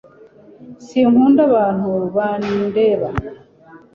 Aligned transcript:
Sinkunda 0.85 1.41
abantu 1.49 1.87
bandeba 2.15 3.09